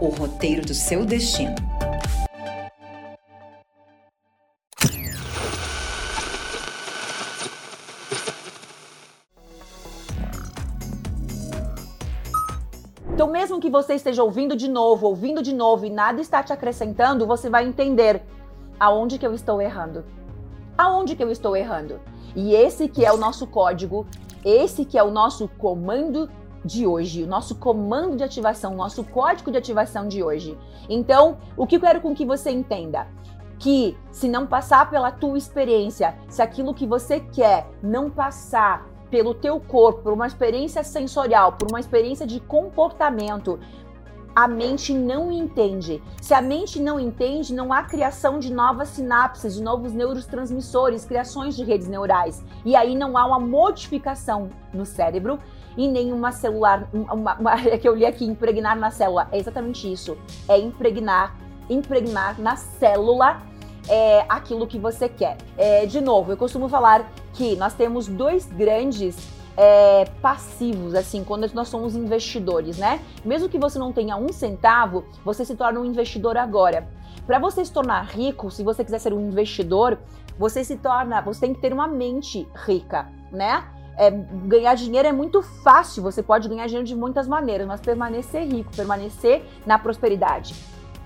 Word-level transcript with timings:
o 0.00 0.08
roteiro 0.08 0.62
do 0.62 0.74
seu 0.74 1.04
destino. 1.04 1.54
Então, 13.12 13.30
mesmo 13.30 13.60
que 13.60 13.70
você 13.70 13.94
esteja 13.94 14.24
ouvindo 14.24 14.56
de 14.56 14.68
novo, 14.68 15.06
ouvindo 15.06 15.40
de 15.40 15.54
novo 15.54 15.86
e 15.86 15.90
nada 15.90 16.20
está 16.20 16.42
te 16.42 16.52
acrescentando, 16.52 17.26
você 17.26 17.48
vai 17.48 17.64
entender 17.64 18.22
aonde 18.78 19.18
que 19.18 19.26
eu 19.26 19.32
estou 19.32 19.62
errando. 19.62 20.04
Aonde 20.76 21.14
que 21.14 21.22
eu 21.22 21.30
estou 21.30 21.56
errando? 21.56 22.00
E 22.34 22.54
esse 22.54 22.88
que 22.88 23.04
é 23.04 23.12
o 23.12 23.16
nosso 23.16 23.46
código, 23.46 24.04
esse 24.44 24.84
que 24.84 24.98
é 24.98 25.02
o 25.02 25.12
nosso 25.12 25.48
comando 25.56 26.28
de 26.64 26.86
hoje, 26.86 27.22
o 27.22 27.26
nosso 27.26 27.54
comando 27.56 28.16
de 28.16 28.24
ativação, 28.24 28.72
o 28.72 28.76
nosso 28.76 29.04
código 29.04 29.50
de 29.50 29.58
ativação 29.58 30.08
de 30.08 30.22
hoje. 30.22 30.56
Então, 30.88 31.38
o 31.56 31.66
que 31.66 31.76
eu 31.76 31.80
quero 31.80 32.00
com 32.00 32.14
que 32.14 32.24
você 32.24 32.50
entenda? 32.50 33.06
Que 33.58 33.96
se 34.10 34.28
não 34.28 34.46
passar 34.46 34.90
pela 34.90 35.10
tua 35.10 35.36
experiência, 35.36 36.14
se 36.28 36.40
aquilo 36.40 36.74
que 36.74 36.86
você 36.86 37.20
quer 37.20 37.68
não 37.82 38.10
passar 38.10 38.86
pelo 39.10 39.34
teu 39.34 39.60
corpo, 39.60 40.02
por 40.02 40.12
uma 40.12 40.26
experiência 40.26 40.82
sensorial, 40.82 41.52
por 41.52 41.68
uma 41.70 41.78
experiência 41.78 42.26
de 42.26 42.40
comportamento, 42.40 43.60
a 44.34 44.48
mente 44.48 44.92
não 44.92 45.30
entende. 45.30 46.02
Se 46.20 46.34
a 46.34 46.42
mente 46.42 46.80
não 46.80 46.98
entende, 46.98 47.54
não 47.54 47.72
há 47.72 47.84
criação 47.84 48.40
de 48.40 48.52
novas 48.52 48.88
sinapses, 48.88 49.54
de 49.54 49.62
novos 49.62 49.92
neurotransmissores, 49.92 51.04
criações 51.04 51.54
de 51.54 51.62
redes 51.62 51.86
neurais. 51.86 52.44
E 52.64 52.74
aí 52.74 52.96
não 52.96 53.16
há 53.16 53.24
uma 53.24 53.38
modificação 53.38 54.48
no 54.72 54.84
cérebro 54.84 55.38
e 55.76 55.88
nenhuma 55.88 56.32
celular, 56.32 56.88
uma, 56.92 57.34
uma, 57.34 57.54
é 57.68 57.78
que 57.78 57.88
eu 57.88 57.94
li 57.94 58.06
aqui, 58.06 58.24
impregnar 58.24 58.78
na 58.78 58.90
célula. 58.90 59.28
É 59.32 59.38
exatamente 59.38 59.90
isso. 59.90 60.16
É 60.48 60.58
impregnar, 60.58 61.36
impregnar 61.68 62.40
na 62.40 62.56
célula 62.56 63.42
é, 63.88 64.24
aquilo 64.28 64.66
que 64.66 64.78
você 64.78 65.08
quer. 65.08 65.36
É, 65.56 65.86
de 65.86 66.00
novo, 66.00 66.32
eu 66.32 66.36
costumo 66.36 66.68
falar 66.68 67.10
que 67.32 67.56
nós 67.56 67.74
temos 67.74 68.06
dois 68.06 68.46
grandes 68.46 69.16
é, 69.56 70.04
passivos, 70.20 70.94
assim, 70.94 71.22
quando 71.22 71.52
nós 71.54 71.68
somos 71.68 71.94
investidores, 71.94 72.78
né? 72.78 73.00
Mesmo 73.24 73.48
que 73.48 73.58
você 73.58 73.78
não 73.78 73.92
tenha 73.92 74.16
um 74.16 74.32
centavo, 74.32 75.04
você 75.24 75.44
se 75.44 75.54
torna 75.54 75.80
um 75.80 75.84
investidor 75.84 76.36
agora. 76.36 76.88
Para 77.26 77.38
você 77.38 77.64
se 77.64 77.72
tornar 77.72 78.02
rico, 78.04 78.50
se 78.50 78.62
você 78.62 78.84
quiser 78.84 78.98
ser 78.98 79.12
um 79.12 79.28
investidor, 79.28 79.98
você 80.38 80.64
se 80.64 80.76
torna, 80.76 81.20
você 81.20 81.42
tem 81.42 81.54
que 81.54 81.60
ter 81.60 81.72
uma 81.72 81.86
mente 81.86 82.46
rica, 82.66 83.08
né? 83.30 83.64
É, 83.96 84.10
ganhar 84.10 84.74
dinheiro 84.74 85.06
é 85.06 85.12
muito 85.12 85.42
fácil, 85.42 86.02
você 86.02 86.22
pode 86.22 86.48
ganhar 86.48 86.66
dinheiro 86.66 86.86
de 86.86 86.96
muitas 86.96 87.28
maneiras, 87.28 87.66
mas 87.66 87.80
permanecer 87.80 88.44
rico, 88.46 88.74
permanecer 88.74 89.42
na 89.64 89.78
prosperidade, 89.78 90.54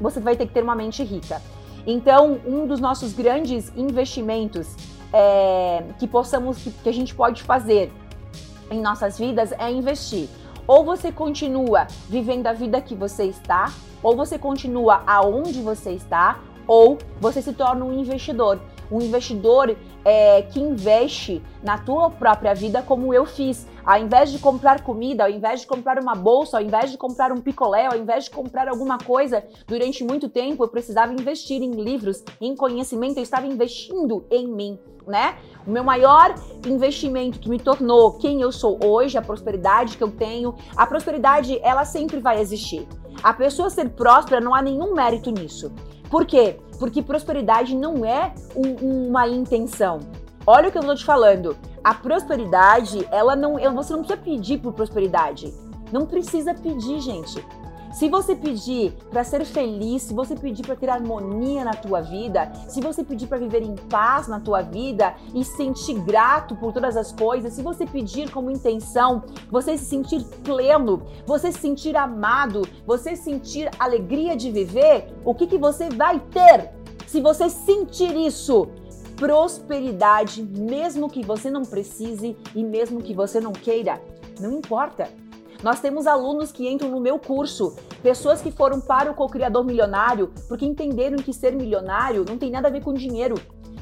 você 0.00 0.20
vai 0.20 0.36
ter 0.36 0.46
que 0.46 0.54
ter 0.54 0.62
uma 0.62 0.74
mente 0.74 1.02
rica. 1.02 1.42
Então, 1.86 2.40
um 2.46 2.66
dos 2.66 2.80
nossos 2.80 3.12
grandes 3.12 3.72
investimentos 3.76 4.74
é, 5.12 5.84
que 5.98 6.06
possamos, 6.06 6.58
que, 6.58 6.70
que 6.70 6.88
a 6.88 6.92
gente 6.92 7.14
pode 7.14 7.42
fazer 7.42 7.90
em 8.70 8.80
nossas 8.80 9.18
vidas 9.18 9.52
é 9.52 9.70
investir. 9.70 10.28
Ou 10.66 10.84
você 10.84 11.10
continua 11.10 11.86
vivendo 12.08 12.46
a 12.46 12.52
vida 12.52 12.80
que 12.80 12.94
você 12.94 13.24
está, 13.24 13.72
ou 14.02 14.14
você 14.14 14.38
continua 14.38 15.02
aonde 15.06 15.62
você 15.62 15.92
está, 15.92 16.40
ou 16.66 16.98
você 17.18 17.40
se 17.40 17.54
torna 17.54 17.84
um 17.84 17.98
investidor. 17.98 18.60
Um 18.90 19.00
investidor 19.00 19.76
é, 20.04 20.42
que 20.42 20.60
investe 20.60 21.42
na 21.62 21.78
tua 21.78 22.10
própria 22.10 22.54
vida, 22.54 22.82
como 22.82 23.12
eu 23.12 23.26
fiz. 23.26 23.66
Ao 23.84 23.98
invés 23.98 24.30
de 24.30 24.38
comprar 24.38 24.82
comida, 24.82 25.24
ao 25.24 25.30
invés 25.30 25.60
de 25.60 25.66
comprar 25.66 25.98
uma 25.98 26.14
bolsa, 26.14 26.58
ao 26.58 26.62
invés 26.62 26.90
de 26.90 26.98
comprar 26.98 27.32
um 27.32 27.40
picolé, 27.40 27.86
ao 27.86 27.96
invés 27.96 28.24
de 28.24 28.30
comprar 28.30 28.68
alguma 28.68 28.98
coisa, 28.98 29.44
durante 29.66 30.04
muito 30.04 30.28
tempo 30.28 30.62
eu 30.62 30.68
precisava 30.68 31.12
investir 31.12 31.62
em 31.62 31.72
livros, 31.72 32.22
em 32.40 32.54
conhecimento, 32.54 33.18
eu 33.18 33.22
estava 33.22 33.46
investindo 33.46 34.24
em 34.30 34.46
mim, 34.46 34.78
né? 35.06 35.36
O 35.66 35.70
meu 35.70 35.84
maior 35.84 36.34
investimento 36.66 37.38
que 37.38 37.48
me 37.48 37.58
tornou 37.58 38.12
quem 38.18 38.40
eu 38.40 38.52
sou 38.52 38.78
hoje, 38.84 39.18
a 39.18 39.22
prosperidade 39.22 39.96
que 39.96 40.02
eu 40.02 40.10
tenho, 40.10 40.54
a 40.76 40.86
prosperidade 40.86 41.58
ela 41.62 41.84
sempre 41.84 42.20
vai 42.20 42.40
existir. 42.40 42.86
A 43.22 43.32
pessoa 43.32 43.68
ser 43.68 43.88
próspera 43.90 44.40
não 44.40 44.54
há 44.54 44.62
nenhum 44.62 44.94
mérito 44.94 45.30
nisso. 45.30 45.72
Por 46.10 46.24
quê? 46.24 46.58
Porque 46.78 47.02
prosperidade 47.02 47.74
não 47.74 48.04
é 48.04 48.32
um, 48.56 49.08
uma 49.08 49.28
intenção. 49.28 50.00
Olha 50.46 50.68
o 50.68 50.72
que 50.72 50.78
eu 50.78 50.80
estou 50.80 50.96
te 50.96 51.04
falando. 51.04 51.56
A 51.84 51.94
prosperidade, 51.94 53.06
ela 53.10 53.36
não, 53.36 53.54
você 53.74 53.92
não 53.92 54.00
precisa 54.00 54.16
pedir 54.16 54.58
por 54.58 54.72
prosperidade. 54.72 55.52
Não 55.92 56.06
precisa 56.06 56.54
pedir, 56.54 57.00
gente. 57.00 57.44
Se 57.92 58.08
você 58.08 58.36
pedir 58.36 58.92
para 59.10 59.24
ser 59.24 59.44
feliz, 59.44 60.02
se 60.02 60.14
você 60.14 60.36
pedir 60.36 60.64
para 60.64 60.76
ter 60.76 60.90
harmonia 60.90 61.64
na 61.64 61.72
tua 61.72 62.00
vida, 62.00 62.52
se 62.68 62.80
você 62.80 63.02
pedir 63.02 63.26
para 63.26 63.38
viver 63.38 63.62
em 63.62 63.74
paz 63.74 64.28
na 64.28 64.38
tua 64.38 64.60
vida 64.60 65.14
e 65.34 65.42
se 65.42 65.56
sentir 65.56 65.94
grato 66.00 66.54
por 66.54 66.72
todas 66.72 66.96
as 66.96 67.12
coisas, 67.12 67.54
se 67.54 67.62
você 67.62 67.86
pedir 67.86 68.30
como 68.30 68.50
intenção, 68.50 69.22
você 69.50 69.76
se 69.78 69.86
sentir 69.86 70.22
pleno, 70.44 71.02
você 71.26 71.50
se 71.50 71.60
sentir 71.60 71.96
amado, 71.96 72.62
você 72.86 73.16
sentir 73.16 73.70
alegria 73.78 74.36
de 74.36 74.50
viver, 74.50 75.12
o 75.24 75.34
que 75.34 75.46
que 75.46 75.58
você 75.58 75.88
vai 75.88 76.20
ter? 76.20 76.70
Se 77.06 77.22
você 77.22 77.48
sentir 77.48 78.14
isso, 78.14 78.68
prosperidade, 79.16 80.42
mesmo 80.42 81.08
que 81.08 81.24
você 81.24 81.50
não 81.50 81.62
precise 81.62 82.36
e 82.54 82.62
mesmo 82.62 83.02
que 83.02 83.14
você 83.14 83.40
não 83.40 83.52
queira, 83.52 84.00
não 84.38 84.52
importa. 84.52 85.08
Nós 85.62 85.80
temos 85.80 86.06
alunos 86.06 86.52
que 86.52 86.68
entram 86.68 86.88
no 86.88 87.00
meu 87.00 87.18
curso, 87.18 87.74
pessoas 88.00 88.40
que 88.40 88.52
foram 88.52 88.80
para 88.80 89.10
o 89.10 89.14
co-criador 89.14 89.64
milionário, 89.64 90.30
porque 90.46 90.64
entenderam 90.64 91.16
que 91.16 91.32
ser 91.32 91.54
milionário 91.54 92.24
não 92.28 92.38
tem 92.38 92.50
nada 92.50 92.68
a 92.68 92.70
ver 92.70 92.82
com 92.82 92.94
dinheiro. 92.94 93.34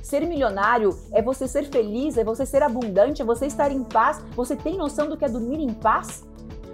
Ser 0.02 0.26
milionário 0.26 0.96
é 1.12 1.20
você 1.20 1.46
ser 1.46 1.64
feliz, 1.64 2.16
é 2.16 2.24
você 2.24 2.46
ser 2.46 2.62
abundante, 2.62 3.20
é 3.20 3.24
você 3.24 3.46
estar 3.46 3.70
em 3.70 3.84
paz. 3.84 4.22
Você 4.34 4.56
tem 4.56 4.78
noção 4.78 5.08
do 5.08 5.16
que 5.16 5.24
é 5.24 5.28
dormir 5.28 5.60
em 5.60 5.74
paz? 5.74 6.24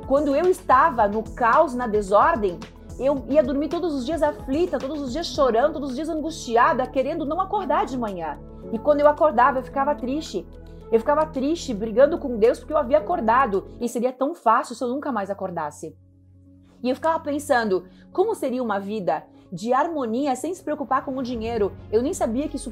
Quando 0.07 0.37
eu 0.37 0.49
estava 0.49 1.09
no 1.09 1.23
caos, 1.23 1.75
na 1.75 1.87
desordem, 1.87 2.61
eu 2.99 3.25
ia 3.29 3.43
dormir 3.43 3.69
todos 3.69 3.95
os 3.95 4.07
dias 4.07 4.23
aflita, 4.23 4.79
todos 4.79 5.01
os 5.01 5.13
dias 5.13 5.27
chorando, 5.27 5.73
todos 5.73 5.91
os 5.91 5.97
dias 5.97 6.09
angustiada, 6.09 6.87
querendo 6.87 7.25
não 7.25 7.41
acordar 7.41 7.87
de 7.87 7.99
manhã. 7.99 8.39
E 8.73 8.79
quando 8.79 9.01
eu 9.01 9.09
acordava, 9.09 9.59
eu 9.59 9.63
ficava 9.65 9.95
triste. 9.95 10.47
Eu 10.93 10.99
ficava 10.99 11.25
triste, 11.25 11.73
brigando 11.73 12.19
com 12.19 12.37
Deus 12.37 12.59
porque 12.59 12.75
eu 12.75 12.77
havia 12.77 12.99
acordado 12.99 13.67
e 13.81 13.89
seria 13.89 14.13
tão 14.13 14.35
fácil 14.35 14.75
se 14.75 14.85
eu 14.85 14.89
nunca 14.89 15.11
mais 15.11 15.31
acordasse. 15.31 15.97
E 16.83 16.91
eu 16.91 16.95
ficava 16.95 17.19
pensando, 17.19 17.87
como 18.13 18.35
seria 18.35 18.63
uma 18.63 18.79
vida 18.79 19.25
de 19.51 19.73
harmonia 19.73 20.37
sem 20.37 20.55
se 20.55 20.63
preocupar 20.63 21.03
com 21.03 21.17
o 21.17 21.23
dinheiro? 21.23 21.73
Eu 21.91 22.03
nem 22.03 22.13
sabia 22.13 22.47
que 22.47 22.57
isso, 22.57 22.71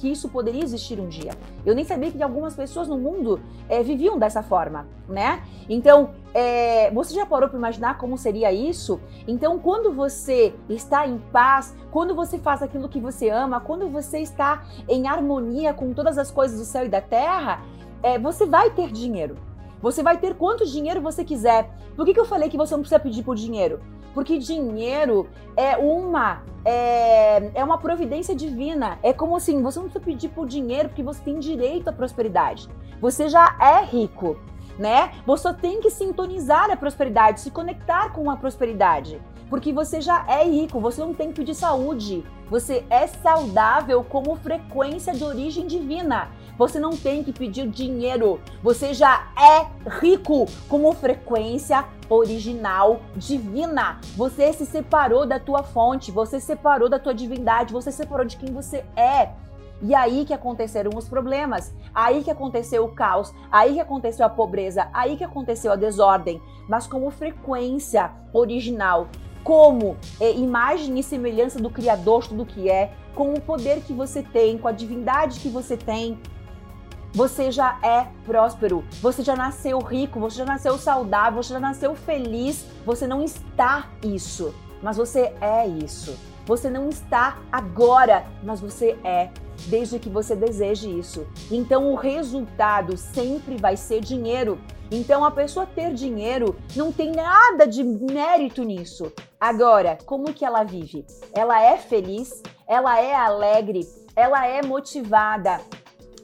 que 0.00 0.10
isso 0.10 0.30
poderia 0.30 0.64
existir 0.64 0.98
um 0.98 1.08
dia. 1.08 1.32
Eu 1.64 1.74
nem 1.74 1.84
sabia 1.84 2.10
que 2.10 2.22
algumas 2.22 2.54
pessoas 2.54 2.88
no 2.88 2.96
mundo 2.96 3.38
é, 3.68 3.82
viviam 3.82 4.18
dessa 4.18 4.42
forma, 4.42 4.88
né? 5.06 5.42
Então, 5.68 6.12
é, 6.32 6.90
você 6.90 7.14
já 7.14 7.26
parou 7.26 7.50
para 7.50 7.58
imaginar 7.58 7.98
como 7.98 8.16
seria 8.16 8.50
isso? 8.50 8.98
Então, 9.28 9.58
quando 9.58 9.92
você 9.92 10.54
está 10.70 11.06
em 11.06 11.18
paz, 11.30 11.76
quando 11.90 12.14
você 12.14 12.38
faz 12.38 12.62
aquilo 12.62 12.88
que 12.88 12.98
você 12.98 13.28
ama, 13.28 13.60
quando 13.60 13.90
você 13.90 14.20
está 14.20 14.64
em 14.88 15.06
harmonia 15.06 15.74
com 15.74 15.92
todas 15.92 16.16
as 16.16 16.30
coisas 16.30 16.58
do 16.58 16.64
céu 16.64 16.86
e 16.86 16.88
da 16.88 17.02
terra, 17.02 17.62
é, 18.02 18.18
você 18.18 18.46
vai 18.46 18.70
ter 18.70 18.90
dinheiro. 18.90 19.36
Você 19.82 20.02
vai 20.02 20.16
ter 20.16 20.34
quanto 20.34 20.64
dinheiro 20.64 21.02
você 21.02 21.24
quiser. 21.24 21.70
Por 21.94 22.06
que, 22.06 22.14
que 22.14 22.20
eu 22.20 22.24
falei 22.24 22.48
que 22.48 22.56
você 22.56 22.72
não 22.72 22.80
precisa 22.80 22.98
pedir 22.98 23.22
por 23.22 23.36
dinheiro? 23.36 23.80
Porque 24.14 24.38
dinheiro 24.38 25.28
é 25.56 25.76
uma 25.76 26.42
é, 26.64 27.50
é 27.54 27.64
uma 27.64 27.78
providência 27.78 28.34
divina. 28.34 28.98
É 29.02 29.12
como 29.12 29.36
assim, 29.36 29.62
você 29.62 29.78
não 29.78 29.86
precisa 29.86 30.04
pedir 30.04 30.28
por 30.28 30.46
dinheiro 30.46 30.88
porque 30.88 31.02
você 31.02 31.20
tem 31.22 31.38
direito 31.38 31.88
à 31.88 31.92
prosperidade. 31.92 32.68
Você 33.00 33.28
já 33.28 33.56
é 33.60 33.84
rico, 33.84 34.36
né? 34.78 35.12
Você 35.26 35.52
tem 35.54 35.80
que 35.80 35.90
sintonizar 35.90 36.70
a 36.70 36.76
prosperidade, 36.76 37.40
se 37.40 37.50
conectar 37.50 38.12
com 38.12 38.30
a 38.30 38.36
prosperidade. 38.36 39.20
Porque 39.48 39.72
você 39.72 40.00
já 40.00 40.24
é 40.28 40.44
rico, 40.44 40.78
você 40.80 41.00
não 41.00 41.12
tem 41.12 41.28
que 41.28 41.34
pedir 41.34 41.54
saúde. 41.54 42.24
Você 42.48 42.84
é 42.88 43.06
saudável 43.06 44.04
como 44.04 44.36
frequência 44.36 45.12
de 45.12 45.24
origem 45.24 45.66
divina. 45.66 46.28
Você 46.56 46.78
não 46.78 46.90
tem 46.90 47.24
que 47.24 47.32
pedir 47.32 47.68
dinheiro. 47.68 48.40
Você 48.62 48.92
já 48.92 49.28
é 49.36 49.66
rico 50.00 50.46
como 50.68 50.92
frequência 50.92 51.84
original 52.10 53.00
divina. 53.16 54.00
Você 54.16 54.52
se 54.52 54.66
separou 54.66 55.24
da 55.24 55.38
tua 55.38 55.62
fonte, 55.62 56.10
você 56.10 56.40
se 56.40 56.46
separou 56.46 56.88
da 56.88 56.98
tua 56.98 57.14
divindade, 57.14 57.72
você 57.72 57.90
se 57.90 57.98
separou 57.98 58.26
de 58.26 58.36
quem 58.36 58.52
você 58.52 58.84
é. 58.96 59.30
E 59.82 59.94
aí 59.94 60.26
que 60.26 60.34
aconteceram 60.34 60.90
os 60.94 61.08
problemas, 61.08 61.72
aí 61.94 62.22
que 62.22 62.30
aconteceu 62.30 62.84
o 62.84 62.92
caos, 62.92 63.32
aí 63.50 63.74
que 63.74 63.80
aconteceu 63.80 64.26
a 64.26 64.28
pobreza, 64.28 64.88
aí 64.92 65.16
que 65.16 65.24
aconteceu 65.24 65.72
a 65.72 65.76
desordem. 65.76 66.42
Mas 66.68 66.86
como 66.86 67.10
frequência 67.10 68.10
original, 68.32 69.08
como 69.42 69.96
é, 70.20 70.32
imagem 70.32 70.98
e 70.98 71.02
semelhança 71.02 71.58
do 71.58 71.70
Criador, 71.70 72.26
tudo 72.26 72.44
que 72.44 72.68
é, 72.68 72.92
com 73.14 73.32
o 73.32 73.40
poder 73.40 73.80
que 73.80 73.94
você 73.94 74.22
tem, 74.22 74.58
com 74.58 74.68
a 74.68 74.72
divindade 74.72 75.40
que 75.40 75.48
você 75.48 75.78
tem, 75.78 76.18
você 77.12 77.50
já 77.50 77.78
é 77.82 78.06
próspero, 78.24 78.84
você 79.02 79.22
já 79.22 79.34
nasceu 79.34 79.78
rico, 79.80 80.20
você 80.20 80.38
já 80.38 80.44
nasceu 80.44 80.78
saudável, 80.78 81.42
você 81.42 81.52
já 81.52 81.60
nasceu 81.60 81.94
feliz. 81.94 82.64
Você 82.86 83.06
não 83.06 83.22
está 83.22 83.88
isso, 84.02 84.54
mas 84.82 84.96
você 84.96 85.34
é 85.40 85.66
isso. 85.66 86.16
Você 86.46 86.70
não 86.70 86.88
está 86.88 87.38
agora, 87.52 88.24
mas 88.42 88.60
você 88.60 88.98
é, 89.04 89.30
desde 89.66 89.98
que 89.98 90.08
você 90.08 90.34
deseje 90.34 90.88
isso. 90.88 91.26
Então 91.50 91.92
o 91.92 91.94
resultado 91.94 92.96
sempre 92.96 93.56
vai 93.56 93.76
ser 93.76 94.00
dinheiro. 94.00 94.58
Então 94.90 95.24
a 95.24 95.30
pessoa 95.30 95.66
ter 95.66 95.92
dinheiro 95.94 96.56
não 96.74 96.90
tem 96.90 97.12
nada 97.12 97.66
de 97.66 97.84
mérito 97.84 98.62
nisso. 98.62 99.12
Agora, 99.38 99.98
como 100.06 100.32
que 100.32 100.44
ela 100.44 100.64
vive? 100.64 101.04
Ela 101.32 101.62
é 101.62 101.76
feliz, 101.76 102.42
ela 102.66 103.00
é 103.00 103.14
alegre, 103.14 103.86
ela 104.16 104.46
é 104.46 104.62
motivada, 104.62 105.60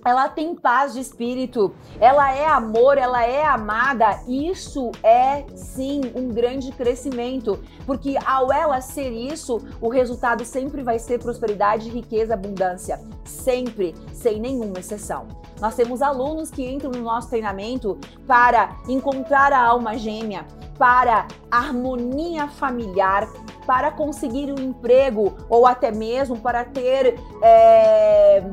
ela 0.06 0.28
tem 0.28 0.54
paz 0.54 0.94
de 0.94 1.00
espírito, 1.00 1.74
ela 2.00 2.32
é 2.32 2.46
amor, 2.46 2.96
ela 2.96 3.26
é 3.26 3.44
amada. 3.44 4.20
Isso 4.28 4.92
é 5.02 5.44
sim 5.56 6.00
um 6.14 6.28
grande 6.28 6.70
crescimento, 6.70 7.58
porque 7.84 8.16
ao 8.24 8.52
ela 8.52 8.80
ser 8.80 9.10
isso, 9.10 9.60
o 9.80 9.88
resultado 9.88 10.44
sempre 10.44 10.84
vai 10.84 11.00
ser 11.00 11.18
prosperidade, 11.18 11.90
riqueza, 11.90 12.34
abundância, 12.34 13.00
sempre, 13.24 13.96
sem 14.12 14.38
nenhuma 14.38 14.78
exceção. 14.78 15.26
Nós 15.60 15.74
temos 15.74 16.00
alunos 16.00 16.52
que 16.52 16.64
entram 16.64 16.92
no 16.92 17.02
nosso 17.02 17.28
treinamento 17.28 17.98
para 18.28 18.76
encontrar 18.88 19.52
a 19.52 19.60
alma 19.60 19.98
gêmea, 19.98 20.46
para 20.78 21.26
harmonia 21.50 22.46
familiar, 22.46 23.28
para 23.66 23.90
conseguir 23.90 24.52
um 24.52 24.62
emprego 24.62 25.34
ou 25.48 25.66
até 25.66 25.90
mesmo 25.90 26.38
para 26.38 26.64
ter. 26.64 27.18
É 27.42 28.44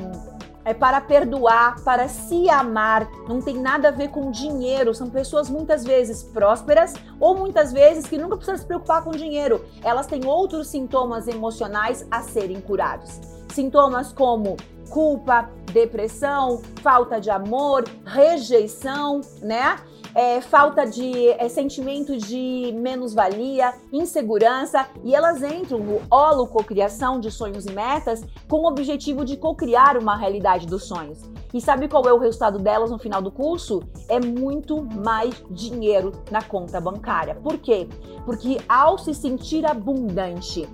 é 0.66 0.74
para 0.74 1.02
perdoar, 1.02 1.82
para 1.84 2.08
se 2.08 2.50
amar, 2.50 3.10
não 3.28 3.42
tem 3.42 3.56
nada 3.60 3.90
a 3.90 3.92
ver 3.92 4.10
com 4.10 4.32
dinheiro. 4.32 4.94
São 4.94 5.10
pessoas 5.10 5.50
muitas 5.50 5.84
vezes 5.84 6.24
prósperas 6.24 6.94
ou 7.20 7.36
muitas 7.36 7.72
vezes 7.72 8.06
que 8.06 8.18
nunca 8.18 8.36
precisam 8.36 8.58
se 8.58 8.66
preocupar 8.66 9.04
com 9.04 9.12
dinheiro. 9.12 9.64
Elas 9.84 10.08
têm 10.08 10.26
outros 10.26 10.68
sintomas 10.68 11.28
emocionais 11.28 12.06
a 12.10 12.22
serem 12.22 12.62
curados. 12.62 13.20
Sintomas 13.54 14.12
como 14.12 14.58
culpa, 14.90 15.50
depressão, 15.72 16.62
falta 16.82 17.20
de 17.20 17.30
amor, 17.30 17.84
rejeição, 18.06 19.22
né? 19.42 19.78
É, 20.16 20.42
falta 20.42 20.86
de 20.86 21.30
é, 21.30 21.48
sentimento 21.50 22.18
de 22.18 22.74
menos-valia, 22.76 23.74
insegurança, 23.92 24.88
e 25.04 25.16
elas 25.16 25.42
entram 25.42 25.80
no 25.80 26.02
holo 26.10 26.48
cocriação 26.48 27.20
de 27.20 27.32
sonhos 27.32 27.66
e 27.66 27.72
metas 27.72 28.24
com 28.48 28.58
o 28.58 28.68
objetivo 28.68 29.26
de 29.26 29.38
cocriar 29.38 29.98
uma 29.98 30.16
realidade 30.16 30.68
dos 30.68 30.86
sonhos. 30.86 31.20
E 31.54 31.62
sabe 31.62 31.88
qual 31.88 32.08
é 32.08 32.14
o 32.14 32.18
resultado 32.18 32.58
delas 32.58 32.90
no 32.90 32.98
final 32.98 33.22
do 33.22 33.32
curso? 33.32 33.84
É 34.10 34.20
muito 34.20 34.84
mais 34.84 35.44
dinheiro 35.52 36.12
na 36.32 36.42
conta 36.42 36.82
bancária. 36.82 37.36
Por 37.36 37.58
quê? 37.60 37.88
Porque 38.26 38.58
ao 38.68 38.98
se 38.98 39.14
sentir 39.14 39.66
abundante, 39.66 40.68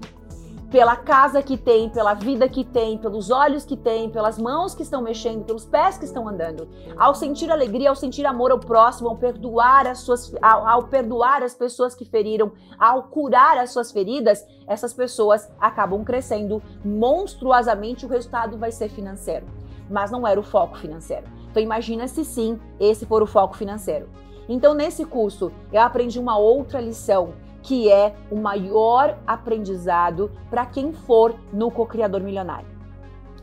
pela 0.70 0.96
casa 0.96 1.42
que 1.42 1.58
tem, 1.58 1.90
pela 1.90 2.14
vida 2.14 2.48
que 2.48 2.64
tem, 2.64 2.98
pelos 2.98 3.32
olhos 3.32 3.66
que 3.66 3.76
tem, 3.76 4.10
pelas 4.10 4.38
mãos 4.38 4.76
que 4.76 4.84
estão 4.84 5.02
mexendo, 5.02 5.44
pelos 5.44 5.66
pés 5.66 5.98
que 5.98 6.06
estão 6.06 6.28
andando. 6.28 6.70
Ao 6.96 7.16
sentir 7.16 7.52
alegria, 7.52 7.90
ao 7.90 7.96
sentir 7.96 8.26
amor 8.26 8.52
ao 8.52 8.60
próximo, 8.60 9.10
ao 9.10 9.16
perdoar 9.16 9.88
as 9.88 10.00
suas, 10.00 10.32
ao, 10.42 10.68
ao 10.68 10.84
perdoar 10.84 11.42
as 11.42 11.56
pessoas 11.56 11.96
que 11.96 12.06
feriram, 12.06 12.52
ao 12.78 13.04
curar 13.04 13.58
as 13.58 13.72
suas 13.72 13.92
feridas, 13.92 14.46
essas 14.68 14.94
pessoas 14.94 15.50
acabam 15.60 16.04
crescendo 16.04 16.62
monstruosamente. 16.86 18.06
O 18.06 18.10
resultado 18.10 18.58
vai 18.58 18.72
ser 18.72 18.90
financeiro, 18.90 19.48
mas 19.90 20.12
não 20.12 20.28
era 20.28 20.40
o 20.40 20.44
foco 20.44 20.78
financeiro. 20.78 21.26
Então 21.50 21.64
imagina 21.64 22.08
se 22.08 22.24
sim 22.24 22.60
esse 22.80 23.08
for 23.08 23.24
o 23.24 23.28
foco 23.28 23.58
financeiro. 23.58 24.08
Então 24.48 24.76
nesse 24.76 25.04
curso 25.04 25.52
eu 25.74 25.82
aprendi 25.82 26.20
uma 26.20 26.38
outra 26.38 26.80
lição 26.80 27.34
que 27.62 27.92
é 27.92 28.16
o 28.32 28.36
maior 28.36 29.18
aprendizado 29.26 30.32
para 30.50 30.66
quem 30.66 30.94
for 30.94 31.36
no 31.52 31.70
co-criador 31.70 32.22
milionário. 32.22 32.68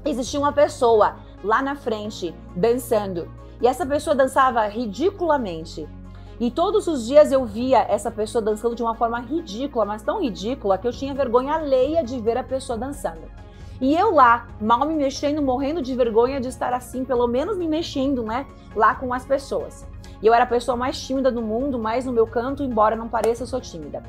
Existia 0.05 0.39
uma 0.39 0.53
pessoa 0.53 1.17
lá 1.43 1.63
na 1.63 1.75
frente 1.75 2.35
dançando 2.55 3.31
e 3.61 3.67
essa 3.67 3.85
pessoa 3.85 4.15
dançava 4.15 4.67
ridiculamente. 4.67 5.89
E 6.39 6.51
todos 6.51 6.87
os 6.87 7.07
dias 7.07 7.33
eu 7.33 7.47
via 7.47 7.79
essa 7.89 8.11
pessoa 8.11 8.43
dançando 8.43 8.75
de 8.75 8.83
uma 8.83 8.95
forma 8.95 9.19
ridícula, 9.21 9.87
mas 9.87 10.03
tão 10.03 10.21
ridícula 10.21 10.77
que 10.77 10.87
eu 10.87 10.93
tinha 10.93 11.15
vergonha 11.15 11.55
alheia 11.55 12.05
de 12.05 12.21
ver 12.21 12.37
a 12.37 12.45
pessoa 12.45 12.79
dançando. 12.79 13.23
E 13.81 13.95
eu 13.95 14.15
lá, 14.15 14.47
mal 14.61 14.87
me 14.87 14.95
mexendo, 14.95 15.43
morrendo 15.43 15.83
de 15.83 15.95
vergonha 15.95 16.41
de 16.41 16.49
estar 16.49 16.73
assim, 16.73 17.05
pelo 17.05 17.27
menos 17.27 17.57
me 17.57 17.69
mexendo, 17.69 18.23
né, 18.23 18.47
lá 18.75 18.95
com 18.95 19.13
as 19.13 19.25
pessoas. 19.25 19.87
E 20.23 20.27
eu 20.27 20.35
era 20.35 20.45
a 20.45 20.47
pessoa 20.47 20.77
mais 20.77 21.01
tímida 21.01 21.31
do 21.31 21.43
mundo, 21.43 21.79
mais 21.79 22.05
no 22.05 22.13
meu 22.13 22.27
canto, 22.27 22.63
embora 22.63 22.97
não 22.97 23.09
pareça, 23.09 23.43
eu 23.43 23.47
sou 23.47 23.61
tímida. 23.61 24.03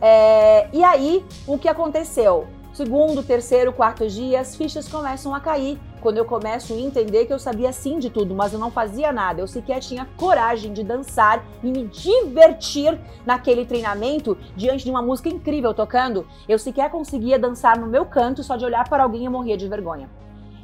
É, 0.00 0.68
e 0.72 0.82
aí, 0.82 1.24
o 1.46 1.58
que 1.58 1.68
aconteceu? 1.68 2.46
Segundo, 2.72 3.22
terceiro, 3.22 3.70
quarto 3.70 4.06
dia, 4.08 4.40
as 4.40 4.56
fichas 4.56 4.88
começam 4.88 5.34
a 5.34 5.40
cair. 5.40 5.78
Quando 6.00 6.16
eu 6.16 6.24
começo 6.24 6.72
a 6.72 6.76
entender 6.76 7.26
que 7.26 7.32
eu 7.32 7.38
sabia 7.38 7.70
sim 7.70 7.98
de 7.98 8.08
tudo, 8.08 8.34
mas 8.34 8.54
eu 8.54 8.58
não 8.58 8.70
fazia 8.70 9.12
nada. 9.12 9.42
Eu 9.42 9.46
sequer 9.46 9.78
tinha 9.78 10.08
coragem 10.16 10.72
de 10.72 10.82
dançar 10.82 11.44
e 11.62 11.70
me 11.70 11.86
divertir 11.86 12.98
naquele 13.26 13.66
treinamento 13.66 14.36
diante 14.56 14.84
de 14.84 14.90
uma 14.90 15.02
música 15.02 15.28
incrível 15.28 15.74
tocando. 15.74 16.26
Eu 16.48 16.58
sequer 16.58 16.90
conseguia 16.90 17.38
dançar 17.38 17.78
no 17.78 17.86
meu 17.86 18.06
canto 18.06 18.42
só 18.42 18.56
de 18.56 18.64
olhar 18.64 18.88
para 18.88 19.02
alguém 19.02 19.26
e 19.26 19.28
morrer 19.28 19.58
de 19.58 19.68
vergonha. 19.68 20.08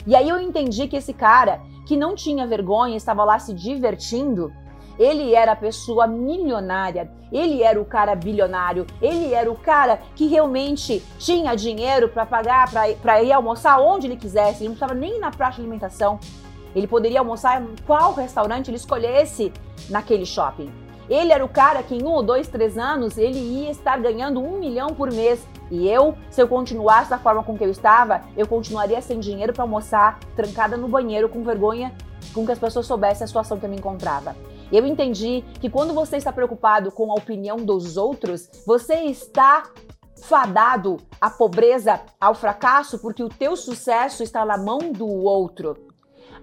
E 0.07 0.17
aí 0.17 0.31
eu 0.31 0.41
entendi 0.41 0.89
que 0.89 0.97
esse 0.97 1.13
cara, 1.13 1.61
que 1.87 1.95
não 1.95 2.15
tinha 2.15 2.47
vergonha, 2.47 2.97
estava 2.97 3.23
lá 3.23 3.39
se 3.39 3.53
divertindo, 3.53 4.51
ele 4.99 5.35
era 5.35 5.53
a 5.53 5.57
pessoa 5.57 6.07
milionária, 6.07 7.11
ele 7.31 7.63
era 7.63 7.81
o 7.81 7.85
cara 7.85 8.15
bilionário, 8.15 8.87
ele 9.01 9.33
era 9.33 9.51
o 9.51 9.57
cara 9.57 10.01
que 10.17 10.27
realmente 10.27 11.03
tinha 11.19 11.55
dinheiro 11.55 12.09
para 12.09 12.27
pagar, 12.27 12.71
para 13.01 13.23
ir 13.23 13.33
almoçar 13.33 13.79
onde 13.81 14.07
ele 14.07 14.17
quisesse, 14.17 14.63
ele 14.63 14.71
não 14.71 14.77
precisava 14.77 14.95
nem 14.95 15.21
na 15.21 15.31
praça 15.31 15.57
de 15.57 15.63
alimentação. 15.63 16.19
Ele 16.75 16.87
poderia 16.87 17.21
almoçar 17.21 17.63
em 17.63 17.75
qual 17.87 18.13
restaurante 18.13 18.69
ele 18.69 18.77
escolhesse 18.77 19.53
naquele 19.89 20.27
shopping. 20.27 20.71
Ele 21.09 21.33
era 21.33 21.43
o 21.43 21.49
cara 21.49 21.83
que 21.83 21.95
em 21.95 22.03
um 22.03 22.11
ou 22.11 22.23
dois, 22.23 22.49
três 22.49 22.77
anos 22.77 23.17
ele 23.17 23.39
ia 23.39 23.71
estar 23.71 23.99
ganhando 23.99 24.41
um 24.41 24.59
milhão 24.59 24.89
por 24.89 25.11
mês. 25.11 25.47
E 25.71 25.89
eu, 25.89 26.15
se 26.31 26.41
eu 26.41 26.47
continuasse 26.47 27.09
da 27.09 27.19
forma 27.19 27.43
com 27.43 27.57
que 27.57 27.65
eu 27.65 27.71
estava, 27.71 28.23
eu 28.37 28.47
continuaria 28.47 29.01
sem 29.01 29.19
dinheiro 29.19 29.53
para 29.53 29.65
almoçar, 29.65 30.19
trancada 30.37 30.77
no 30.77 30.87
banheiro, 30.87 31.29
com 31.29 31.43
vergonha, 31.43 31.95
com 32.35 32.45
que 32.45 32.53
as 32.53 32.59
pessoas 32.59 32.87
soubessem 32.87 33.25
a 33.25 33.27
situação 33.27 33.59
que 33.59 33.65
eu 33.65 33.71
me 33.71 33.77
encontrava. 33.77 34.37
Eu 34.71 34.87
entendi 34.87 35.45
que 35.61 35.71
quando 35.71 35.95
você 35.95 36.17
está 36.17 36.33
preocupado 36.33 36.93
com 36.93 37.11
a 37.11 37.15
opinião 37.15 37.57
dos 37.57 37.97
outros, 37.97 38.49
você 38.67 38.95
está 39.05 39.65
fadado 40.23 40.99
à 41.21 41.31
pobreza, 41.31 42.01
ao 42.21 42.35
fracasso, 42.35 42.99
porque 42.99 43.23
o 43.23 43.29
teu 43.29 43.57
sucesso 43.57 44.23
está 44.23 44.45
na 44.45 44.59
mão 44.59 44.79
do 44.93 45.07
outro. 45.07 45.77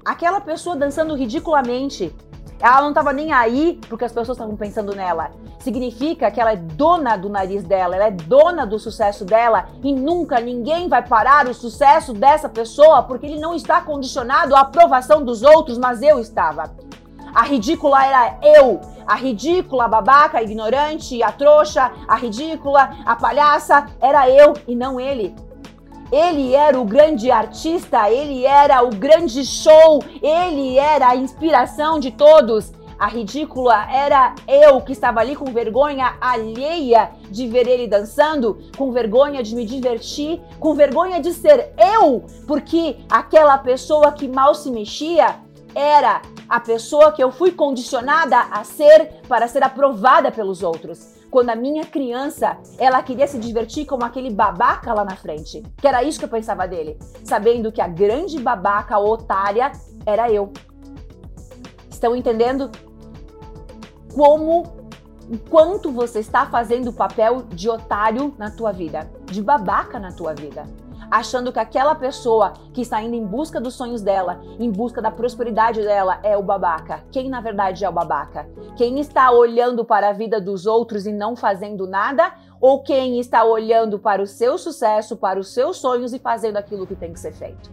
Aquela 0.03 0.39
pessoa 0.39 0.75
dançando 0.75 1.15
ridiculamente, 1.15 2.13
ela 2.59 2.81
não 2.81 2.89
estava 2.89 3.11
nem 3.11 3.33
aí 3.33 3.79
porque 3.89 4.05
as 4.05 4.11
pessoas 4.11 4.37
estavam 4.37 4.55
pensando 4.55 4.95
nela. 4.95 5.31
Significa 5.59 6.31
que 6.31 6.39
ela 6.39 6.53
é 6.53 6.55
dona 6.55 7.17
do 7.17 7.27
nariz 7.27 7.63
dela, 7.63 7.95
ela 7.95 8.05
é 8.05 8.11
dona 8.11 8.65
do 8.65 8.79
sucesso 8.79 9.25
dela 9.25 9.67
e 9.83 9.93
nunca 9.93 10.39
ninguém 10.39 10.87
vai 10.87 11.05
parar 11.05 11.47
o 11.47 11.53
sucesso 11.53 12.13
dessa 12.13 12.47
pessoa 12.47 13.03
porque 13.03 13.25
ele 13.25 13.39
não 13.39 13.53
está 13.53 13.81
condicionado 13.81 14.55
à 14.55 14.61
aprovação 14.61 15.23
dos 15.23 15.43
outros, 15.43 15.77
mas 15.77 16.01
eu 16.01 16.19
estava. 16.19 16.84
A 17.35 17.43
ridícula 17.43 18.05
era 18.05 18.39
eu. 18.41 18.79
A 19.05 19.15
ridícula, 19.15 19.83
a 19.83 19.87
babaca, 19.89 20.37
a 20.37 20.43
ignorante, 20.43 21.21
a 21.21 21.33
trouxa, 21.33 21.91
a 22.07 22.15
ridícula, 22.15 22.95
a 23.05 23.13
palhaça, 23.17 23.87
era 24.01 24.29
eu 24.29 24.53
e 24.65 24.73
não 24.73 24.97
ele. 24.97 25.35
Ele 26.09 26.55
era 26.55 26.79
o 26.79 26.85
grande 26.85 27.29
artista, 27.29 28.09
ele 28.09 28.45
era 28.45 28.81
o 28.83 28.89
grande 28.89 29.45
show, 29.45 30.01
ele 30.21 30.77
era 30.77 31.09
a 31.09 31.15
inspiração 31.15 31.99
de 31.99 32.11
todos. 32.11 32.71
A 32.97 33.07
ridícula 33.07 33.85
era 33.91 34.33
eu 34.47 34.79
que 34.79 34.93
estava 34.93 35.19
ali 35.19 35.35
com 35.35 35.51
vergonha 35.51 36.15
alheia 36.21 37.11
de 37.29 37.45
ver 37.47 37.67
ele 37.67 37.85
dançando, 37.85 38.57
com 38.77 38.93
vergonha 38.93 39.43
de 39.43 39.53
me 39.53 39.65
divertir, 39.65 40.41
com 40.57 40.73
vergonha 40.73 41.19
de 41.19 41.33
ser 41.33 41.73
eu, 41.77 42.23
porque 42.47 42.99
aquela 43.09 43.57
pessoa 43.57 44.13
que 44.13 44.29
mal 44.29 44.55
se 44.55 44.71
mexia 44.71 45.43
era 45.75 46.21
a 46.47 46.59
pessoa 46.59 47.11
que 47.11 47.21
eu 47.21 47.31
fui 47.31 47.51
condicionada 47.51 48.39
a 48.39 48.63
ser 48.63 49.21
para 49.27 49.47
ser 49.47 49.61
aprovada 49.61 50.31
pelos 50.31 50.63
outros. 50.63 51.13
Quando 51.29 51.49
a 51.49 51.55
minha 51.55 51.83
criança, 51.85 52.57
ela 52.77 53.03
queria 53.03 53.27
se 53.27 53.37
divertir 53.37 53.85
como 53.85 54.05
aquele 54.05 54.29
babaca 54.29 54.93
lá 54.93 55.03
na 55.03 55.17
frente. 55.17 55.61
Que 55.77 55.87
era 55.87 56.01
isso 56.01 56.17
que 56.17 56.23
eu 56.23 56.29
pensava 56.29 56.65
dele, 56.65 56.97
sabendo 57.25 57.73
que 57.73 57.81
a 57.81 57.87
grande 57.89 58.39
babaca 58.39 58.97
otária 58.97 59.73
era 60.05 60.31
eu. 60.31 60.53
Estão 61.89 62.15
entendendo 62.15 62.71
como 64.13 64.63
quanto 65.49 65.91
você 65.91 66.19
está 66.19 66.45
fazendo 66.45 66.89
o 66.89 66.93
papel 66.93 67.41
de 67.49 67.69
otário 67.69 68.33
na 68.37 68.49
tua 68.49 68.71
vida, 68.71 69.11
de 69.25 69.41
babaca 69.41 69.99
na 69.99 70.13
tua 70.13 70.33
vida? 70.33 70.63
Achando 71.09 71.51
que 71.51 71.59
aquela 71.59 71.95
pessoa 71.95 72.53
que 72.73 72.81
está 72.81 73.01
indo 73.01 73.15
em 73.15 73.25
busca 73.25 73.59
dos 73.59 73.73
sonhos 73.73 74.01
dela, 74.01 74.41
em 74.59 74.71
busca 74.71 75.01
da 75.01 75.11
prosperidade 75.11 75.81
dela, 75.81 76.19
é 76.23 76.37
o 76.37 76.43
babaca. 76.43 77.03
Quem 77.11 77.29
na 77.29 77.41
verdade 77.41 77.83
é 77.83 77.89
o 77.89 77.91
babaca? 77.91 78.47
Quem 78.75 78.99
está 78.99 79.31
olhando 79.31 79.85
para 79.85 80.09
a 80.09 80.13
vida 80.13 80.39
dos 80.39 80.65
outros 80.65 81.05
e 81.05 81.11
não 81.11 81.35
fazendo 81.35 81.87
nada? 81.87 82.33
Ou 82.59 82.81
quem 82.81 83.19
está 83.19 83.43
olhando 83.43 83.99
para 83.99 84.21
o 84.21 84.27
seu 84.27 84.57
sucesso, 84.57 85.17
para 85.17 85.39
os 85.39 85.53
seus 85.53 85.77
sonhos 85.77 86.13
e 86.13 86.19
fazendo 86.19 86.57
aquilo 86.57 86.87
que 86.87 86.95
tem 86.95 87.13
que 87.13 87.19
ser 87.19 87.33
feito? 87.33 87.71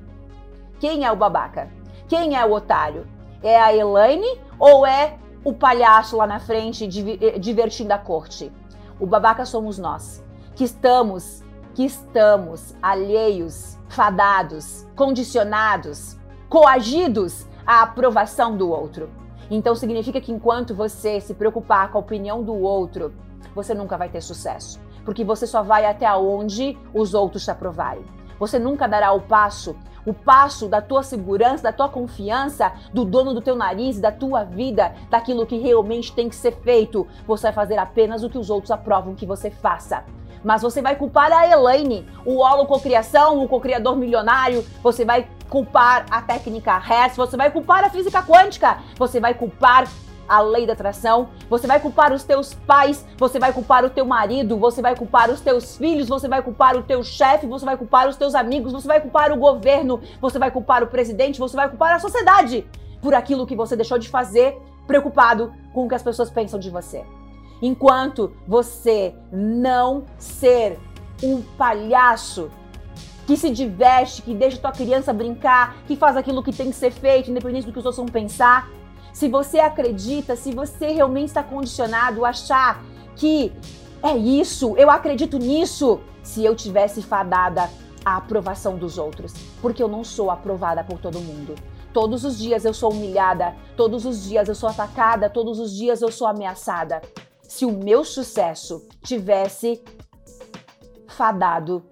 Quem 0.79 1.05
é 1.05 1.13
o 1.13 1.17
babaca? 1.17 1.71
Quem 2.09 2.37
é 2.37 2.45
o 2.45 2.53
otário? 2.53 3.07
É 3.43 3.61
a 3.61 3.75
Elaine 3.75 4.41
ou 4.59 4.87
é 4.87 5.19
o 5.45 5.53
palhaço 5.53 6.17
lá 6.17 6.27
na 6.27 6.39
frente 6.39 6.85
eh, 7.21 7.39
divertindo 7.39 7.93
a 7.93 7.99
corte? 7.99 8.53
O 9.01 9.07
babaca 9.07 9.45
somos 9.45 9.79
nós, 9.79 10.23
que 10.55 10.65
estamos 10.65 11.42
que 11.75 11.85
estamos 11.85 12.75
alheios, 12.83 13.79
fadados, 13.89 14.87
condicionados, 14.95 16.17
coagidos 16.49 17.47
à 17.67 17.83
aprovação 17.83 18.57
do 18.57 18.71
outro. 18.71 19.11
Então 19.51 19.75
significa 19.75 20.21
que 20.21 20.33
enquanto 20.33 20.75
você 20.75 21.21
se 21.21 21.35
preocupar 21.35 21.91
com 21.91 21.99
a 21.99 22.01
opinião 22.01 22.43
do 22.43 22.55
outro, 22.55 23.13
você 23.55 23.75
nunca 23.75 23.97
vai 23.97 24.09
ter 24.09 24.21
sucesso, 24.21 24.81
porque 25.05 25.25
você 25.25 25.47
só 25.47 25.63
vai 25.63 25.85
até 25.85 26.11
onde 26.15 26.79
os 26.95 27.15
outros 27.15 27.45
te 27.45 27.51
aprovarem. 27.51 28.05
Você 28.39 28.59
nunca 28.59 28.89
dará 28.89 29.13
o 29.13 29.21
passo, 29.21 29.77
o 30.05 30.13
passo 30.13 30.69
da 30.69 30.81
tua 30.81 31.03
segurança, 31.03 31.63
da 31.63 31.73
tua 31.73 31.89
confiança, 31.89 32.73
do 32.93 33.05
dono 33.05 33.33
do 33.33 33.41
teu 33.41 33.55
nariz, 33.55 34.01
da 34.01 34.11
tua 34.11 34.43
vida, 34.43 34.95
daquilo 35.09 35.47
que 35.47 35.59
realmente 35.59 36.13
tem 36.13 36.29
que 36.29 36.35
ser 36.35 36.53
feito. 36.57 37.07
Você 37.27 37.45
vai 37.45 37.53
fazer 37.53 37.79
apenas 37.79 38.25
o 38.25 38.31
que 38.31 38.39
os 38.39 38.51
outros 38.51 38.71
aprovam 38.71 39.15
que 39.15 39.27
você 39.27 39.51
faça 39.51 40.05
mas 40.45 40.63
você 40.63 40.83
vai 40.83 40.97
culpar 40.97 41.33
a 41.33 41.47
Elaine, 41.49 42.07
o 42.25 42.39
holococriação, 42.39 43.43
o 43.43 43.49
cocriador 43.49 43.97
milionário, 43.97 44.65
você 44.83 45.05
vai 45.05 45.27
culpar 45.49 46.07
a 46.11 46.23
técnica 46.23 46.79
Hertz, 46.79 47.17
você 47.17 47.37
vai 47.37 47.51
culpar 47.51 47.85
a 47.85 47.91
física 47.91 48.23
quântica, 48.23 48.79
você 48.97 49.21
vai 49.21 49.35
culpar 49.35 49.87
a 50.29 50.41
lei 50.41 50.67
da 50.67 50.73
atração, 50.73 51.29
você 51.51 51.67
vai 51.67 51.79
culpar 51.79 52.13
os 52.13 52.25
teus 52.25 52.55
pais, 52.55 53.07
você 53.19 53.39
vai 53.39 53.53
culpar 53.53 53.85
o 53.85 53.91
teu 53.91 54.07
marido, 54.07 54.57
você 54.57 54.81
vai 54.81 54.97
culpar 54.97 55.31
os 55.31 55.41
teus 55.41 55.77
filhos, 55.77 56.09
você 56.09 56.27
vai 56.27 56.41
culpar 56.41 56.77
o 56.77 56.83
teu 56.83 57.03
chefe, 57.03 57.47
você 57.47 57.65
vai 57.65 57.77
culpar 57.77 58.09
os 58.09 58.17
teus 58.17 58.35
amigos, 58.35 58.73
você 58.73 58.89
vai 58.89 59.01
culpar 59.01 59.31
o 59.31 59.37
governo, 59.37 60.01
você 60.21 60.39
vai 60.39 60.51
culpar 60.51 60.83
o 60.83 60.87
presidente, 60.87 61.39
você 61.39 61.55
vai 61.55 61.69
culpar 61.69 61.95
a 61.95 61.99
sociedade 61.99 62.67
por 63.03 63.15
aquilo 63.15 63.47
que 63.47 63.57
você 63.57 63.77
deixou 63.77 63.99
de 63.99 64.09
fazer, 64.09 64.57
preocupado 64.87 65.53
com 65.75 65.85
o 65.85 65.89
que 65.89 65.95
as 65.95 66.03
pessoas 66.03 66.31
pensam 66.31 66.59
de 66.59 66.71
você. 66.71 67.05
Enquanto 67.63 68.33
você 68.47 69.15
não 69.31 70.05
ser 70.19 70.81
um 71.23 71.41
palhaço 71.41 72.51
que 73.25 73.37
se 73.37 73.51
diverte, 73.51 74.21
que 74.21 74.35
deixa 74.35 74.59
tua 74.59 74.73
criança 74.73 75.13
brincar, 75.13 75.77
que 75.87 75.95
faz 75.95 76.17
aquilo 76.17 76.43
que 76.43 76.53
tem 76.53 76.71
que 76.71 76.77
ser 76.77 76.91
feito, 76.91 77.31
independente 77.31 77.67
do 77.67 77.73
que 77.73 77.79
os 77.79 77.87
outros 77.87 78.05
vão 78.05 78.07
pensar. 78.07 78.69
Se 79.13 79.29
você 79.29 79.61
acredita, 79.61 80.35
se 80.35 80.53
você 80.53 80.89
realmente 80.89 81.29
está 81.29 81.43
condicionado 81.45 82.25
a 82.25 82.31
achar 82.31 82.83
que 83.15 83.53
é 84.03 84.17
isso, 84.17 84.75
eu 84.77 84.91
acredito 84.91 85.39
nisso, 85.39 86.01
se 86.21 86.45
eu 86.45 86.57
tivesse 86.57 87.01
fadada 87.01 87.71
à 88.05 88.17
aprovação 88.17 88.77
dos 88.77 88.99
outros, 88.99 89.33
porque 89.61 89.81
eu 89.81 89.87
não 89.87 90.03
sou 90.03 90.33
aprovada 90.33 90.83
por 90.83 90.99
todo 90.99 91.21
mundo. 91.21 91.55
Todos 91.93 92.25
os 92.25 92.39
dias 92.39 92.65
eu 92.65 92.75
sou 92.75 92.91
humilhada, 92.91 93.55
todos 93.77 94.05
os 94.05 94.25
dias 94.25 94.49
eu 94.49 94.55
sou 94.55 94.69
atacada, 94.69 95.31
todos 95.31 95.61
os 95.61 95.73
dias 95.73 96.03
eu 96.03 96.11
sou 96.11 96.27
ameaçada 96.27 97.01
se 97.53 97.67
o 97.67 97.71
meu 97.71 98.03
sucesso 98.03 98.83
tivesse 99.03 99.85
fadado 101.07 101.83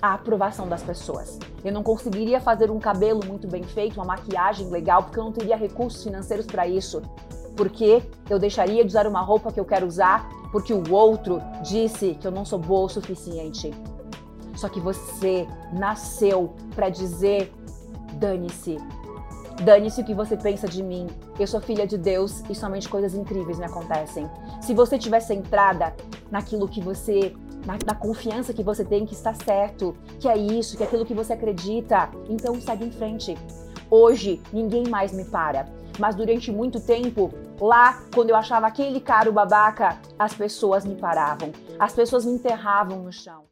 à 0.00 0.14
aprovação 0.14 0.66
das 0.66 0.82
pessoas. 0.82 1.38
Eu 1.62 1.70
não 1.70 1.82
conseguiria 1.82 2.40
fazer 2.40 2.70
um 2.70 2.80
cabelo 2.80 3.20
muito 3.26 3.46
bem 3.46 3.62
feito, 3.62 3.96
uma 3.96 4.06
maquiagem 4.06 4.70
legal, 4.70 5.02
porque 5.02 5.18
eu 5.18 5.24
não 5.24 5.30
teria 5.30 5.54
recursos 5.54 6.02
financeiros 6.02 6.46
para 6.46 6.66
isso. 6.66 7.02
Porque 7.54 8.02
eu 8.30 8.38
deixaria 8.38 8.82
de 8.82 8.88
usar 8.88 9.06
uma 9.06 9.20
roupa 9.20 9.52
que 9.52 9.60
eu 9.60 9.66
quero 9.66 9.86
usar 9.86 10.26
porque 10.50 10.72
o 10.72 10.90
outro 10.90 11.42
disse 11.62 12.14
que 12.14 12.26
eu 12.26 12.30
não 12.32 12.46
sou 12.46 12.58
boa 12.58 12.86
o 12.86 12.88
suficiente. 12.88 13.70
Só 14.56 14.66
que 14.70 14.80
você 14.80 15.46
nasceu 15.74 16.54
para 16.74 16.88
dizer: 16.88 17.52
dane-se, 18.14 18.78
Dane-se 19.64 20.00
o 20.00 20.04
que 20.04 20.12
você 20.12 20.36
pensa 20.36 20.66
de 20.66 20.82
mim. 20.82 21.06
Eu 21.38 21.46
sou 21.46 21.60
filha 21.60 21.86
de 21.86 21.96
Deus 21.96 22.42
e 22.50 22.54
somente 22.54 22.88
coisas 22.88 23.14
incríveis 23.14 23.58
me 23.58 23.64
acontecem. 23.64 24.28
Se 24.60 24.74
você 24.74 24.98
tiver 24.98 25.20
centrada 25.20 25.94
naquilo 26.32 26.68
que 26.68 26.80
você 26.80 27.32
na, 27.64 27.78
na, 27.86 27.94
confiança 27.94 28.52
que 28.52 28.62
você 28.62 28.84
tem 28.84 29.06
que 29.06 29.14
está 29.14 29.32
certo, 29.34 29.96
que 30.18 30.28
é 30.28 30.36
isso, 30.36 30.76
que 30.76 30.82
é 30.82 30.86
aquilo 30.86 31.06
que 31.06 31.14
você 31.14 31.34
acredita, 31.34 32.10
então 32.28 32.60
segue 32.60 32.86
em 32.86 32.90
frente. 32.90 33.38
Hoje 33.88 34.42
ninguém 34.52 34.88
mais 34.88 35.12
me 35.12 35.24
para, 35.24 35.66
mas 35.96 36.16
durante 36.16 36.50
muito 36.50 36.80
tempo, 36.80 37.32
lá 37.60 38.02
quando 38.12 38.30
eu 38.30 38.36
achava 38.36 38.66
aquele 38.66 39.00
cara 39.00 39.30
o 39.30 39.32
babaca, 39.32 39.96
as 40.18 40.34
pessoas 40.34 40.84
me 40.84 40.96
paravam, 40.96 41.52
as 41.78 41.92
pessoas 41.92 42.24
me 42.24 42.32
enterravam 42.32 42.98
no 42.98 43.12
chão. 43.12 43.51